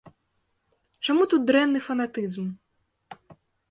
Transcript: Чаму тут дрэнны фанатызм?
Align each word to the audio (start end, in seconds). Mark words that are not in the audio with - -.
Чаму 1.07 1.29
тут 1.35 1.41
дрэнны 1.53 1.79
фанатызм? 1.91 2.53